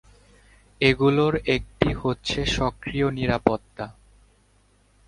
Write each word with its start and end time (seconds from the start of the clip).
এগুলোর 0.81 1.33
একটি 1.55 1.89
হচ্ছে 1.93 2.39
সক্রিয় 2.57 3.07
নিরাপত্তা। 3.11 3.85